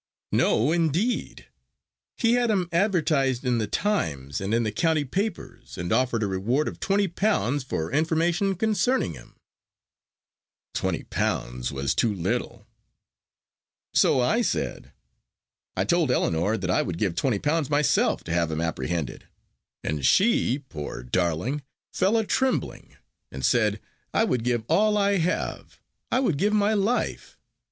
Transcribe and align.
"No, 0.31 0.71
indeed! 0.71 1.45
he 2.17 2.33
had 2.33 2.49
him 2.49 2.67
advertised 2.71 3.45
in 3.45 3.59
the 3.59 3.67
Times 3.67 4.41
and 4.41 4.51
in 4.51 4.63
the 4.63 4.71
county 4.71 5.05
papers, 5.05 5.77
and 5.77 5.93
offered 5.93 6.23
a 6.23 6.25
reward 6.25 6.67
of 6.67 6.79
twenty 6.79 7.07
pounds 7.07 7.63
for 7.63 7.91
information 7.91 8.55
concerning 8.55 9.13
him." 9.13 9.35
"Twenty 10.73 11.03
pounds 11.03 11.71
was 11.71 11.93
too 11.93 12.11
little." 12.11 12.65
"So 13.93 14.19
I 14.19 14.41
said. 14.41 14.91
I 15.77 15.85
told 15.85 16.09
Ellinor 16.09 16.57
that 16.57 16.71
I 16.71 16.81
would 16.81 16.97
give 16.97 17.13
twenty 17.13 17.37
pounds 17.37 17.69
myself 17.69 18.23
to 18.23 18.33
have 18.33 18.49
him 18.49 18.59
apprehended, 18.59 19.27
and 19.83 20.03
she, 20.03 20.57
poor 20.57 21.03
darling! 21.03 21.61
fell 21.93 22.17
a 22.17 22.25
trembling, 22.25 22.97
and 23.31 23.45
said, 23.45 23.79
'I 24.15 24.23
would 24.23 24.43
give 24.43 24.65
all 24.67 24.97
I 24.97 25.17
have 25.19 25.79
I 26.11 26.21
would 26.21 26.37
give 26.39 26.53
my 26.53 26.73
life.' 26.73 27.37